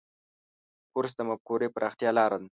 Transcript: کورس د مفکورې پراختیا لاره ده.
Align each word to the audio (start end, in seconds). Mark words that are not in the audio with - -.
کورس 0.93 1.11
د 1.17 1.19
مفکورې 1.29 1.67
پراختیا 1.75 2.09
لاره 2.17 2.37
ده. 2.41 2.47